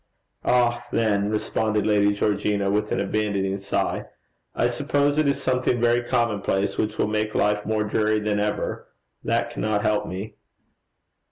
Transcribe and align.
'Ah 0.43 0.83
then,' 0.91 1.29
responded 1.29 1.85
Lady 1.85 2.11
Georgina, 2.11 2.71
with 2.71 2.91
an 2.91 2.99
abandoning 2.99 3.55
sigh, 3.55 4.05
'I 4.55 4.65
suppose 4.65 5.19
it 5.19 5.27
is 5.27 5.39
something 5.39 5.79
very 5.79 6.01
commonplace, 6.01 6.75
which 6.75 6.97
will 6.97 7.05
make 7.05 7.35
life 7.35 7.67
more 7.67 7.83
dreary 7.83 8.19
than 8.19 8.39
ever. 8.39 8.87
That 9.23 9.51
cannot 9.51 9.83
help 9.83 10.07
me.' 10.07 10.37